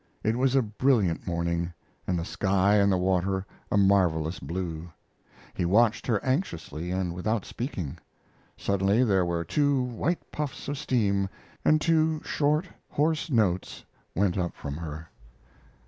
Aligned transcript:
It 0.23 0.35
was 0.35 0.55
a 0.55 0.63
brilliant 0.63 1.27
morning, 1.27 1.71
the 2.07 2.25
sky 2.25 2.77
and 2.77 2.91
the 2.91 2.97
water 2.97 3.45
a 3.71 3.77
marvelous 3.77 4.39
blue. 4.39 4.89
He 5.53 5.63
watched 5.63 6.07
her 6.07 6.19
anxiously 6.25 6.89
and 6.89 7.13
without 7.13 7.45
speaking. 7.45 7.99
Suddenly 8.57 9.03
there 9.03 9.23
were 9.27 9.43
two 9.43 9.79
white 9.79 10.31
puffs 10.31 10.67
of 10.67 10.79
steam, 10.79 11.29
and 11.63 11.79
two 11.79 12.19
short, 12.25 12.65
hoarse 12.89 13.29
notes 13.29 13.85
went 14.15 14.39
up 14.39 14.55
from 14.55 14.75
her. 14.77 15.07